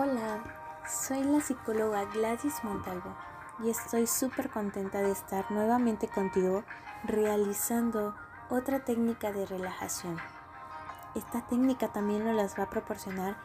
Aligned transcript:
Hola, 0.00 0.44
soy 0.86 1.24
la 1.24 1.40
psicóloga 1.40 2.04
Gladys 2.04 2.62
Montalvo 2.62 3.16
y 3.58 3.68
estoy 3.68 4.06
súper 4.06 4.48
contenta 4.48 5.02
de 5.02 5.10
estar 5.10 5.50
nuevamente 5.50 6.06
contigo 6.06 6.62
realizando 7.02 8.14
otra 8.48 8.84
técnica 8.84 9.32
de 9.32 9.44
relajación. 9.44 10.16
Esta 11.16 11.44
técnica 11.48 11.88
también 11.88 12.24
nos 12.24 12.36
las 12.36 12.56
va 12.56 12.64
a 12.64 12.70
proporcionar 12.70 13.38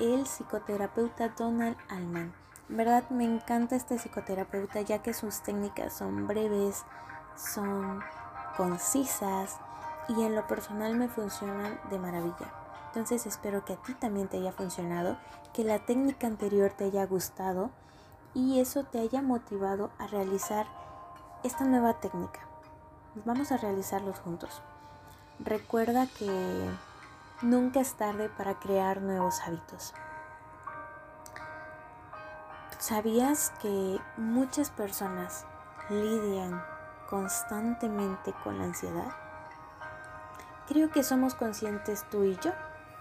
el 0.00 0.26
psicoterapeuta 0.26 1.28
Donald 1.28 1.76
Alman. 1.88 2.34
verdad 2.68 3.08
me 3.10 3.24
encanta 3.24 3.76
este 3.76 3.96
psicoterapeuta 3.96 4.80
ya 4.80 5.02
que 5.02 5.14
sus 5.14 5.42
técnicas 5.42 5.92
son 5.92 6.26
breves, 6.26 6.84
son 7.36 8.02
concisas 8.56 9.60
y 10.08 10.24
en 10.24 10.34
lo 10.34 10.44
personal 10.48 10.96
me 10.96 11.06
funcionan 11.06 11.78
de 11.88 12.00
maravilla. 12.00 12.59
Entonces 12.90 13.24
espero 13.24 13.64
que 13.64 13.74
a 13.74 13.76
ti 13.76 13.94
también 13.94 14.26
te 14.26 14.38
haya 14.38 14.50
funcionado, 14.50 15.16
que 15.52 15.62
la 15.62 15.78
técnica 15.78 16.26
anterior 16.26 16.72
te 16.72 16.86
haya 16.86 17.06
gustado 17.06 17.70
y 18.34 18.58
eso 18.58 18.82
te 18.82 18.98
haya 18.98 19.22
motivado 19.22 19.92
a 19.98 20.08
realizar 20.08 20.66
esta 21.44 21.64
nueva 21.64 22.00
técnica. 22.00 22.40
Vamos 23.24 23.52
a 23.52 23.58
realizarlos 23.58 24.18
juntos. 24.18 24.60
Recuerda 25.38 26.08
que 26.18 26.68
nunca 27.42 27.78
es 27.78 27.94
tarde 27.94 28.28
para 28.28 28.58
crear 28.58 29.00
nuevos 29.00 29.40
hábitos. 29.46 29.94
¿Sabías 32.80 33.50
que 33.62 34.00
muchas 34.16 34.70
personas 34.70 35.46
lidian 35.90 36.60
constantemente 37.08 38.34
con 38.42 38.58
la 38.58 38.64
ansiedad? 38.64 39.12
Creo 40.66 40.90
que 40.90 41.04
somos 41.04 41.36
conscientes 41.36 42.04
tú 42.10 42.24
y 42.24 42.36
yo 42.38 42.50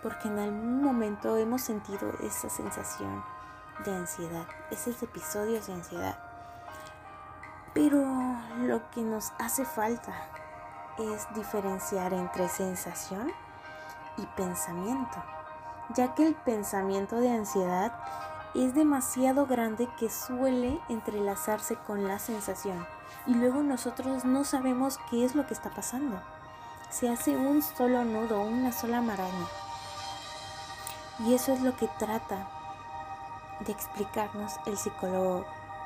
porque 0.02 0.28
en 0.28 0.40
algún 0.40 0.84
momento 0.84 1.38
hemos 1.38 1.62
sentido 1.62 2.12
esa 2.22 2.50
sensación 2.50 3.24
de 3.86 3.96
ansiedad, 3.96 4.46
esos 4.72 5.02
episodios 5.04 5.68
de 5.68 5.74
ansiedad. 5.74 6.18
Pero 7.74 8.04
lo 8.62 8.90
que 8.92 9.02
nos 9.02 9.32
hace 9.40 9.66
falta 9.66 10.14
es 10.98 11.28
diferenciar 11.34 12.14
entre 12.14 12.50
sensación 12.50 13.32
y 14.18 14.26
pensamiento, 14.36 15.24
ya 15.96 16.14
que 16.16 16.28
el 16.28 16.36
pensamiento 16.36 17.18
de 17.18 17.32
ansiedad 17.32 17.94
es 18.56 18.74
demasiado 18.74 19.46
grande 19.46 19.88
que 19.98 20.10
suele 20.10 20.80
entrelazarse 20.90 21.76
con 21.76 22.08
la 22.08 22.20
sensación 22.20 22.86
y 23.28 23.34
luego 23.34 23.62
nosotros 23.62 24.26
no 24.26 24.44
sabemos 24.44 25.00
qué 25.10 25.24
es 25.24 25.36
lo 25.36 25.46
que 25.46 25.54
está 25.54 25.70
pasando. 25.70 26.20
Se 26.90 27.10
hace 27.10 27.38
un 27.38 27.62
solo 27.62 28.04
nudo, 28.04 28.42
una 28.42 28.72
sola 28.72 29.02
maraña. 29.02 29.46
Y 31.26 31.34
eso 31.34 31.54
es 31.54 31.62
lo 31.62 31.76
que 31.76 31.88
trata 32.00 32.48
de 33.60 33.72
explicarnos 33.72 34.54
el 34.66 34.78
psicólogo, 34.78 35.46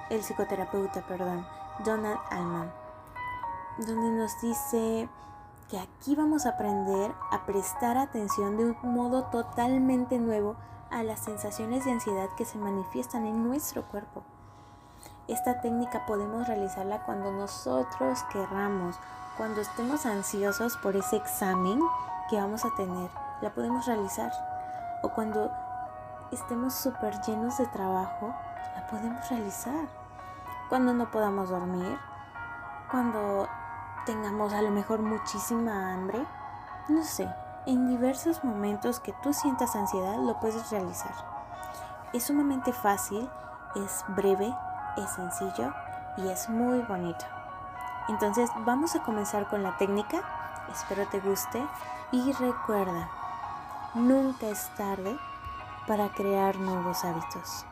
el 0.10 0.22
psicoterapeuta, 0.22 1.02
perdón, 1.02 1.46
Donald 1.84 2.20
Alman, 2.30 2.72
donde 3.80 4.12
nos 4.12 4.40
dice 4.42 5.10
que 5.70 5.80
aquí 5.80 6.16
vamos 6.16 6.46
a 6.46 6.50
aprender 6.50 7.12
a 7.32 7.46
prestar 7.46 7.98
atención 7.98 8.58
de 8.58 8.66
un 8.66 8.78
modo 8.94 9.24
totalmente 9.26 10.20
nuevo 10.20 10.56
a 10.92 11.02
las 11.02 11.20
sensaciones 11.20 11.86
de 11.86 11.92
ansiedad 11.92 12.30
que 12.38 12.46
se 12.46 12.60
manifiestan 12.60 13.26
en 13.26 13.44
nuestro 13.44 13.84
cuerpo. 13.88 14.22
Esta 15.28 15.62
técnica 15.62 16.06
podemos 16.06 16.48
realizarla 16.48 17.04
cuando 17.06 17.32
nosotros 17.32 18.22
querramos, 18.32 18.98
cuando 19.38 19.62
estemos 19.62 20.06
ansiosos 20.06 20.78
por 20.78 20.96
ese 20.96 21.16
examen 21.16 21.80
que 22.30 22.36
vamos 22.36 22.66
a 22.66 22.76
tener. 22.76 23.10
La 23.42 23.52
podemos 23.54 23.88
realizar 23.88 24.32
o 25.04 25.10
cuando 25.10 25.52
estemos 26.32 26.74
súper 26.74 27.22
llenos 27.22 27.58
de 27.60 27.68
trabajo, 27.68 28.34
la 28.76 28.88
podemos 28.88 29.30
realizar. 29.30 29.86
Cuando 30.70 30.94
no 30.94 31.12
podamos 31.12 31.50
dormir, 31.50 32.00
cuando 32.90 33.48
tengamos 34.06 34.54
a 34.54 34.62
lo 34.62 34.72
mejor 34.72 35.02
muchísima 35.02 35.94
hambre, 35.94 36.26
no 36.88 37.04
sé, 37.04 37.30
en 37.66 37.88
diversos 37.88 38.44
momentos 38.44 39.00
que 39.00 39.14
tú 39.22 39.34
sientas 39.34 39.76
ansiedad 39.76 40.18
lo 40.18 40.40
puedes 40.40 40.72
realizar. 40.72 41.14
Es 42.14 42.24
sumamente 42.26 42.72
fácil, 42.72 43.30
es 43.76 44.04
breve, 44.10 44.54
es 44.98 45.10
sencillo 45.12 45.74
y 46.18 46.30
es 46.30 46.50
muy 46.50 46.80
bonito. 46.82 47.26
Entonces 48.08 48.50
vamos 48.60 48.96
a 48.96 49.04
comenzar 49.04 49.48
con 49.48 49.64
la 49.64 49.78
técnica, 49.78 50.22
espero 50.72 51.06
te 51.08 51.20
guste 51.20 51.66
y 52.12 52.32
recuerda, 52.34 53.10
Nunca 53.96 54.48
es 54.48 54.74
tarde 54.74 55.16
para 55.88 56.12
crear 56.16 56.58
nuevos 56.58 57.06
hábitos. 57.06 57.64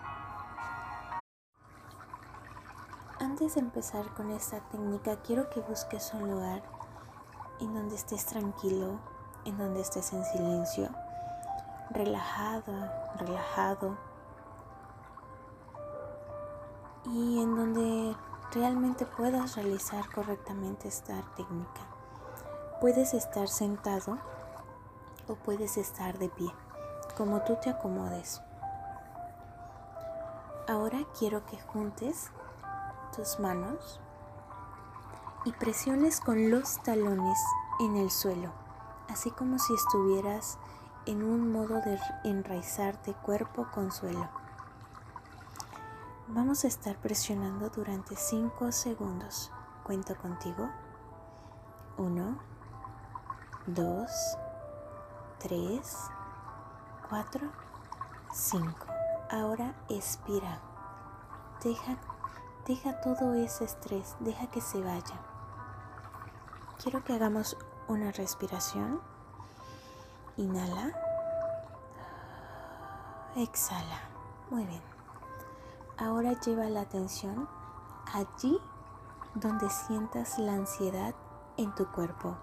Antes 3.19 3.55
de 3.55 3.61
empezar 3.61 4.05
con 4.13 4.29
esta 4.29 4.59
técnica, 4.69 5.15
quiero 5.23 5.49
que 5.49 5.61
busques 5.61 6.13
un 6.13 6.29
lugar 6.29 6.61
en 7.59 7.73
donde 7.73 7.95
estés 7.95 8.27
tranquilo, 8.27 8.99
en 9.45 9.57
donde 9.57 9.81
estés 9.81 10.13
en 10.13 10.23
silencio, 10.23 10.89
relajada, 11.89 13.15
relajado 13.17 13.97
y 17.05 17.41
en 17.41 17.55
donde 17.55 18.15
realmente 18.51 19.07
puedas 19.07 19.55
realizar 19.55 20.07
correctamente 20.13 20.87
esta 20.87 21.19
técnica. 21.35 21.81
Puedes 22.79 23.15
estar 23.15 23.47
sentado 23.47 24.19
o 25.27 25.35
puedes 25.35 25.77
estar 25.77 26.17
de 26.17 26.29
pie, 26.29 26.51
como 27.17 27.41
tú 27.41 27.57
te 27.61 27.69
acomodes. 27.69 28.41
Ahora 30.67 30.99
quiero 31.17 31.45
que 31.45 31.59
juntes 31.59 32.31
tus 33.15 33.39
manos 33.39 33.99
y 35.45 35.51
presiones 35.51 36.19
con 36.19 36.51
los 36.51 36.81
talones 36.83 37.37
en 37.79 37.97
el 37.97 38.11
suelo, 38.11 38.51
así 39.09 39.31
como 39.31 39.59
si 39.59 39.73
estuvieras 39.73 40.57
en 41.05 41.23
un 41.23 41.51
modo 41.51 41.81
de 41.81 41.99
enraizarte 42.23 43.13
cuerpo 43.13 43.67
con 43.73 43.91
suelo. 43.91 44.29
Vamos 46.27 46.63
a 46.63 46.67
estar 46.67 46.95
presionando 46.95 47.69
durante 47.69 48.15
5 48.15 48.71
segundos. 48.71 49.51
Cuento 49.83 50.15
contigo. 50.15 50.69
1, 51.97 52.39
2, 53.67 54.37
3, 55.41 55.81
4, 57.09 57.51
5. 58.31 58.67
Ahora 59.31 59.73
expira. 59.89 60.61
Deja, 61.63 61.97
deja 62.67 63.01
todo 63.01 63.33
ese 63.33 63.63
estrés, 63.63 64.15
deja 64.19 64.47
que 64.51 64.61
se 64.61 64.81
vaya. 64.83 65.19
Quiero 66.81 67.03
que 67.03 67.13
hagamos 67.13 67.57
una 67.87 68.11
respiración. 68.11 69.01
Inhala. 70.37 70.91
Exhala. 73.35 73.99
Muy 74.51 74.65
bien. 74.65 74.83
Ahora 75.97 76.39
lleva 76.39 76.65
la 76.65 76.81
atención 76.81 77.49
allí 78.13 78.59
donde 79.33 79.69
sientas 79.71 80.37
la 80.37 80.53
ansiedad 80.53 81.15
en 81.57 81.73
tu 81.73 81.87
cuerpo. 81.91 82.37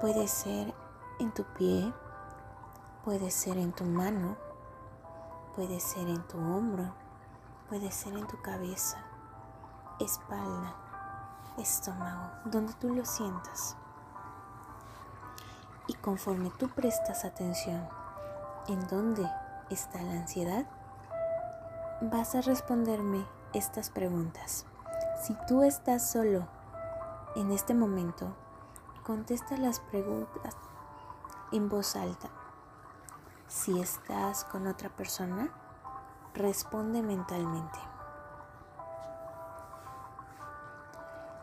Puede 0.00 0.28
ser 0.28 0.74
en 1.20 1.32
tu 1.32 1.44
pie, 1.44 1.90
puede 3.02 3.30
ser 3.30 3.56
en 3.56 3.72
tu 3.72 3.84
mano, 3.84 4.36
puede 5.54 5.80
ser 5.80 6.06
en 6.08 6.22
tu 6.28 6.36
hombro, 6.36 6.92
puede 7.70 7.90
ser 7.90 8.14
en 8.14 8.26
tu 8.26 8.40
cabeza, 8.42 8.98
espalda, 9.98 10.76
estómago, 11.56 12.30
donde 12.44 12.74
tú 12.74 12.94
lo 12.94 13.06
sientas. 13.06 13.74
Y 15.86 15.94
conforme 15.94 16.50
tú 16.58 16.68
prestas 16.68 17.24
atención 17.24 17.88
en 18.68 18.86
dónde 18.88 19.26
está 19.70 20.02
la 20.02 20.12
ansiedad, 20.12 20.66
vas 22.02 22.34
a 22.34 22.42
responderme 22.42 23.24
estas 23.54 23.88
preguntas. 23.88 24.66
Si 25.22 25.34
tú 25.48 25.62
estás 25.62 26.06
solo 26.06 26.46
en 27.34 27.50
este 27.50 27.72
momento, 27.72 28.36
Contesta 29.06 29.56
las 29.56 29.78
preguntas 29.78 30.56
en 31.52 31.68
voz 31.68 31.94
alta. 31.94 32.28
Si 33.46 33.78
estás 33.78 34.44
con 34.44 34.66
otra 34.66 34.88
persona, 34.88 35.48
responde 36.34 37.02
mentalmente. 37.02 37.78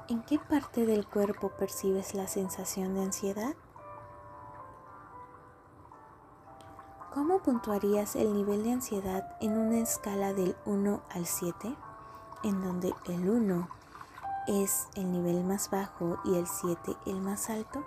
¿En 0.10 0.24
qué 0.24 0.39
parte 0.39 0.86
del 0.86 1.07
cuerpo 1.07 1.51
percibes 1.51 2.13
la 2.15 2.27
sensación 2.27 2.95
de 2.95 3.04
ansiedad? 3.04 3.56
¿Cómo 7.13 7.42
puntuarías 7.44 8.18
el 8.18 8.33
nivel 8.33 8.66
de 8.66 8.74
ansiedad 8.74 9.38
en 9.39 9.57
una 9.57 9.80
escala 9.80 10.33
del 10.33 10.57
1 10.66 11.01
al 11.12 11.25
7, 11.25 11.74
en 12.44 12.62
donde 12.62 12.94
el 13.06 13.30
1 13.30 13.82
es 14.48 14.88
el 14.95 15.12
nivel 15.12 15.44
más 15.44 15.69
bajo 15.69 16.19
y 16.25 16.36
el 16.36 16.48
7 16.48 16.95
el 17.06 17.22
más 17.22 17.50
alto? 17.50 17.84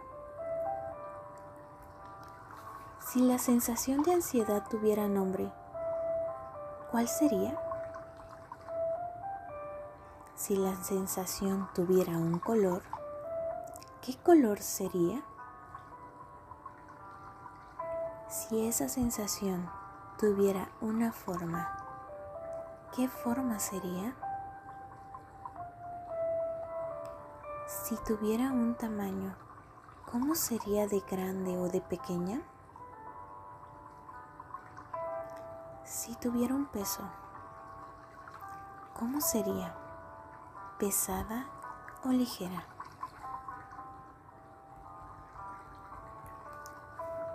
Si 3.01 3.21
la 3.21 3.39
sensación 3.39 4.03
de 4.03 4.15
ansiedad 4.15 4.67
tuviera 4.69 5.07
nombre, 5.09 5.53
¿cuál 6.91 7.09
sería? 7.09 7.59
Si 10.35 10.57
la 10.57 10.77
sensación 10.83 11.69
tuviera 11.75 12.13
un 12.13 12.39
color, 12.39 12.83
¿qué 14.03 14.17
color 14.17 14.61
sería? 14.61 15.25
Si 18.29 18.67
esa 18.67 18.89
sensación 18.89 19.71
tuviera 20.19 20.69
una 20.81 21.13
forma, 21.13 21.69
¿qué 22.95 23.09
forma 23.09 23.59
sería? 23.59 24.15
Si 27.87 27.95
tuviera 27.99 28.51
un 28.51 28.75
tamaño, 28.75 29.37
¿cómo 30.11 30.35
sería 30.35 30.89
de 30.89 30.99
grande 31.09 31.57
o 31.57 31.69
de 31.69 31.81
pequeña? 31.81 32.43
Si 35.85 36.17
tuviera 36.17 36.53
un 36.53 36.67
peso, 36.67 37.09
¿cómo 38.93 39.21
sería? 39.21 39.73
¿Pesada 40.81 41.47
o 42.03 42.09
ligera? 42.09 42.67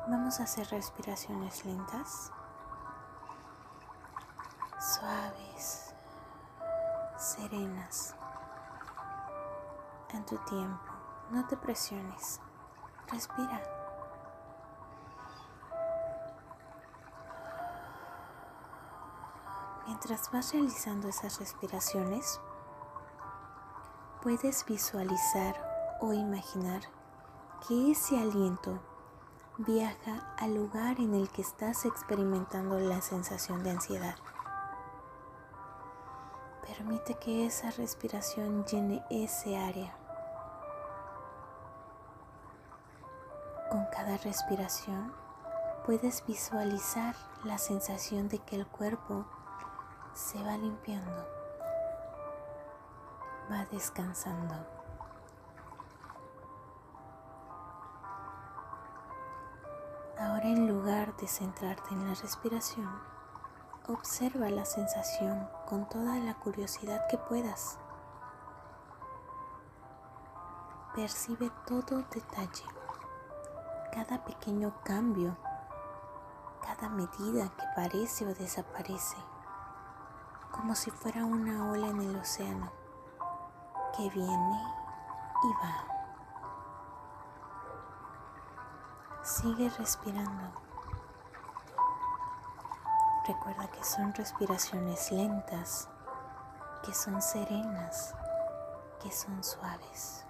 Vamos 0.10 0.42
a 0.42 0.44
hacer 0.44 0.68
respiraciones 0.68 1.64
lentas, 1.64 2.34
suaves, 4.82 5.96
serenas, 7.18 8.16
en 10.18 10.26
tu 10.26 10.38
tiempo. 10.46 10.80
No 11.32 11.48
te 11.48 11.58
presiones, 11.58 12.40
respira. 13.08 13.62
Mientras 19.88 20.32
vas 20.32 20.54
realizando 20.54 21.08
esas 21.08 21.40
respiraciones, 21.40 22.40
puedes 24.22 24.66
visualizar 24.66 25.98
o 26.00 26.14
imaginar 26.14 26.82
que 27.68 27.92
ese 27.92 28.20
aliento 28.20 28.80
viaja 29.58 30.34
al 30.38 30.56
lugar 30.56 31.00
en 31.00 31.14
el 31.14 31.30
que 31.30 31.42
estás 31.42 31.86
experimentando 31.86 32.80
la 32.80 33.02
sensación 33.02 33.64
de 33.64 33.72
ansiedad. 33.72 34.16
Permite 36.66 37.16
que 37.16 37.46
esa 37.46 37.70
respiración 37.72 38.66
llene 38.66 39.04
ese 39.10 39.58
área. 39.58 40.01
Con 43.72 43.86
cada 43.86 44.18
respiración 44.18 45.14
puedes 45.86 46.26
visualizar 46.28 47.16
la 47.46 47.58
sensación 47.58 48.28
de 48.28 48.40
que 48.40 48.58
el 48.58 48.68
cuerpo 48.68 49.26
se 50.14 50.44
va 50.44 50.58
limpiando, 50.58 51.26
va 53.50 53.66
descansando. 53.72 54.54
Ahora 60.20 60.48
en 60.48 60.68
lugar 60.68 61.16
de 61.16 61.28
centrarte 61.30 61.94
en 61.94 62.10
la 62.10 62.16
respiración, 62.16 62.92
observa 63.88 64.50
la 64.50 64.66
sensación 64.66 65.48
con 65.66 65.88
toda 65.88 66.18
la 66.18 66.34
curiosidad 66.34 67.08
que 67.08 67.18
puedas. 67.18 67.80
Percibe 70.94 71.50
todo 71.66 72.04
detalle, 72.12 72.66
cada 73.92 74.24
pequeño 74.24 74.74
cambio, 74.84 75.36
cada 76.62 76.90
medida 76.90 77.50
que 77.50 77.66
parece 77.76 78.26
o 78.26 78.34
desaparece, 78.34 79.18
como 80.52 80.76
si 80.76 80.92
fuera 80.92 81.26
una 81.26 81.70
ola 81.72 81.88
en 81.88 82.02
el 82.02 82.16
océano 82.16 82.72
que 83.96 84.10
viene 84.10 84.64
y 85.44 85.54
va. 85.64 85.86
Sigue 89.24 89.70
respirando. 89.70 90.52
Recuerda 93.28 93.68
que 93.68 93.84
son 93.84 94.14
respiraciones 94.14 95.12
lentas, 95.12 95.90
que 96.84 96.94
son 96.94 97.22
serenas, 97.22 98.16
que 99.02 99.12
son 99.12 99.44
suaves. 99.44 100.26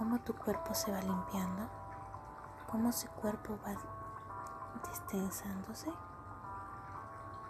Cómo 0.00 0.18
tu 0.20 0.34
cuerpo 0.34 0.74
se 0.74 0.90
va 0.90 1.02
limpiando, 1.02 1.68
cómo 2.66 2.90
su 2.90 3.06
cuerpo 3.08 3.58
va 3.62 3.74
destensándose, 4.88 5.92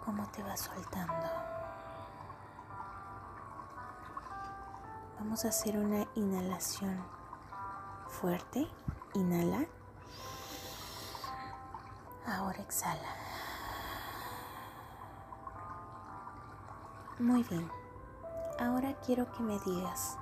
cómo 0.03 0.27
te 0.31 0.43
va 0.43 0.57
soltando. 0.57 1.29
Vamos 5.17 5.45
a 5.45 5.47
hacer 5.47 5.77
una 5.77 6.05
inhalación 6.15 7.01
fuerte. 8.09 8.67
Inhala. 9.13 9.65
Ahora 12.27 12.59
exhala. 12.59 13.15
Muy 17.17 17.43
bien. 17.43 17.71
Ahora 18.59 18.93
quiero 19.05 19.31
que 19.31 19.41
me 19.41 19.57
digas, 19.59 20.17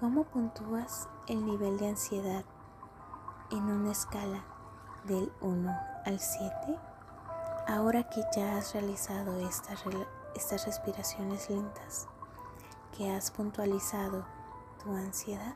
¿cómo 0.00 0.24
puntúas 0.24 1.08
el 1.26 1.44
nivel 1.44 1.76
de 1.78 1.88
ansiedad 1.88 2.44
en 3.50 3.64
una 3.64 3.90
escala 3.90 4.44
del 5.04 5.32
1 5.40 5.76
al 6.06 6.20
7? 6.20 6.78
Ahora 7.66 8.08
que 8.08 8.22
ya 8.34 8.56
has 8.56 8.74
realizado 8.74 9.38
estas, 9.40 9.82
estas 10.36 10.66
respiraciones 10.66 11.50
lentas, 11.50 12.06
que 12.96 13.10
has 13.10 13.32
puntualizado 13.32 14.24
tu 14.82 14.94
ansiedad, 14.94 15.54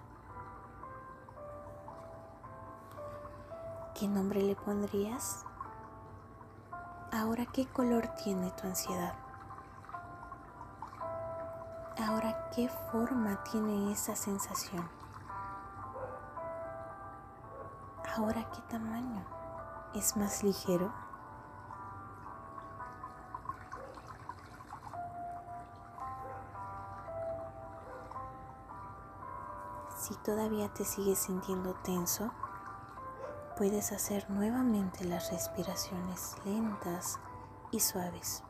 ¿qué 3.94 4.08
nombre 4.08 4.42
le 4.42 4.56
pondrías? 4.56 5.44
Ahora, 7.12 7.46
¿qué 7.46 7.66
color 7.66 8.08
tiene 8.24 8.50
tu 8.52 8.66
ansiedad? 8.66 9.14
Ahora, 11.98 12.48
¿qué 12.54 12.70
forma 12.90 13.42
tiene 13.44 13.92
esa 13.92 14.16
sensación? 14.16 14.88
Ahora, 18.16 18.48
¿qué 18.50 18.62
tamaño? 18.70 19.22
¿Es 19.94 20.16
más 20.16 20.42
ligero? 20.42 20.90
Si 29.98 30.14
todavía 30.16 30.72
te 30.72 30.84
sigues 30.84 31.18
sintiendo 31.18 31.74
tenso, 31.74 32.32
puedes 33.56 33.92
hacer 33.92 34.28
nuevamente 34.30 35.04
las 35.04 35.30
respiraciones 35.30 36.36
lentas 36.44 37.20
y 37.70 37.80
suaves, 37.80 38.42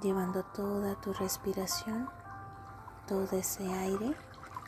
llevando 0.00 0.44
toda 0.44 0.94
tu 1.00 1.12
respiración, 1.12 2.08
todo 3.06 3.28
ese 3.32 3.72
aire 3.72 4.16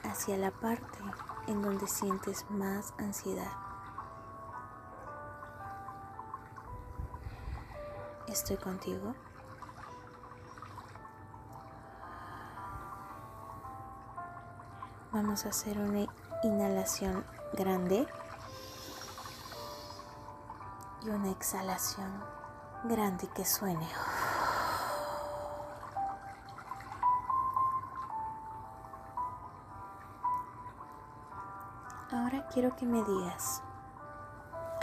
hacia 0.02 0.36
la 0.36 0.50
parte 0.50 0.98
en 1.46 1.62
donde 1.62 1.86
sientes 1.86 2.44
más 2.50 2.94
ansiedad. 2.98 3.52
Estoy 8.28 8.56
contigo. 8.56 9.14
Vamos 15.12 15.46
a 15.46 15.50
hacer 15.50 15.78
una 15.78 16.06
inhalación 16.42 17.24
grande 17.52 18.08
y 21.04 21.08
una 21.08 21.30
exhalación 21.30 22.24
grande 22.84 23.28
que 23.28 23.44
suene. 23.44 23.88
Quiero 32.54 32.76
que 32.76 32.86
me 32.86 33.02
digas, 33.02 33.64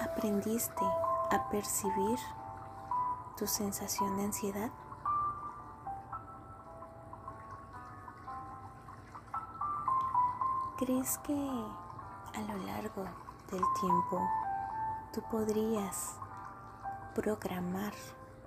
¿aprendiste 0.03 0.83
a 1.31 1.47
percibir 1.49 2.19
tu 3.37 3.47
sensación 3.47 4.17
de 4.17 4.25
ansiedad? 4.25 4.69
¿Crees 10.77 11.17
que 11.19 11.33
a 11.33 12.41
lo 12.41 12.57
largo 12.65 13.05
del 13.49 13.63
tiempo 13.79 14.19
tú 15.13 15.23
podrías 15.31 16.17
programar 17.15 17.93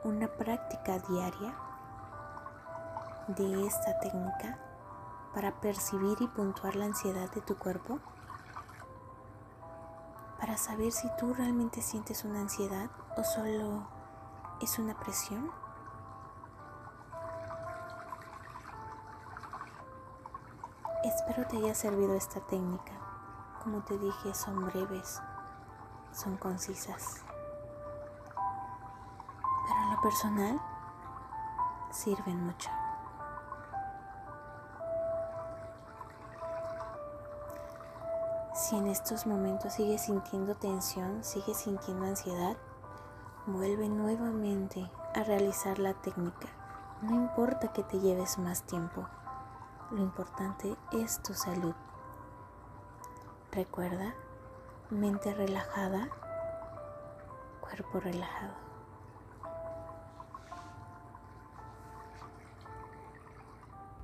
una 0.05 0.29
práctica 0.29 0.99
diaria 0.99 1.55
de 3.29 3.67
esta 3.67 3.99
técnica 4.01 4.59
para 5.33 5.59
percibir 5.63 6.19
y 6.21 6.27
puntuar 6.27 6.77
la 6.77 6.85
ansiedad 6.85 7.31
de 7.31 7.41
tu 7.41 7.57
cuerpo? 7.57 8.01
Para 10.45 10.59
saber 10.59 10.93
si 10.93 11.09
tú 11.17 11.33
realmente 11.33 11.81
sientes 11.81 12.23
una 12.23 12.41
ansiedad 12.41 12.91
o 13.17 13.25
solo 13.25 13.89
es 14.61 14.79
una 14.79 14.93
presión. 15.01 15.51
Espero 21.03 21.47
te 21.47 21.57
haya 21.57 21.75
servido 21.75 22.15
esta 22.15 22.41
técnica. 22.41 22.93
Como 23.63 23.85
te 23.85 23.97
dije, 23.97 24.35
son 24.35 24.67
breves, 24.67 25.23
son 26.13 26.37
concisas. 26.37 27.25
Pero 29.67 29.81
en 29.81 29.91
lo 29.93 30.03
personal, 30.03 30.61
sirven 31.91 32.45
mucho. 32.45 32.69
Si 38.65 38.77
en 38.77 38.87
estos 38.87 39.27
momentos 39.27 39.75
sigues 39.75 40.07
sintiendo 40.07 40.55
tensión, 40.55 41.23
sigues 41.23 41.59
sintiendo 41.59 42.07
ansiedad, 42.07 42.57
vuelve 43.45 43.91
nuevamente 43.91 44.91
a 45.15 45.23
realizar 45.23 45.79
la 45.79 45.93
técnica. 45.93 46.49
No 47.03 47.15
importa 47.15 47.75
que 47.75 47.83
te 47.83 48.01
lleves 48.01 48.39
más 48.39 48.63
tiempo, 48.63 49.07
lo 49.91 50.01
importante 50.01 50.79
es 50.93 51.23
tu 51.23 51.35
salud. 51.35 51.75
Recuerda, 53.53 54.15
mente 54.89 55.35
relajada, 55.35 56.09
cuerpo 57.61 58.01
relajado. 58.01 58.64